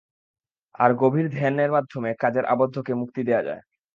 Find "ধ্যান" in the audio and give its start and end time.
1.31-1.53